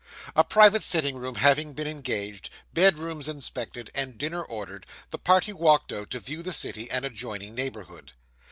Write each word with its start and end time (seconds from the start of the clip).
A 0.35 0.43
private 0.43 0.81
sitting 0.81 1.15
room 1.17 1.35
having 1.35 1.73
been 1.73 1.85
engaged, 1.85 2.49
bedrooms 2.73 3.27
inspected, 3.27 3.91
and 3.93 4.17
dinner 4.17 4.41
ordered, 4.43 4.87
the 5.11 5.19
party 5.19 5.53
walked 5.53 5.93
out 5.93 6.09
to 6.09 6.19
view 6.19 6.41
the 6.41 6.53
city 6.53 6.89
and 6.89 7.05
adjoining 7.05 7.53
neighbourhood. 7.53 8.13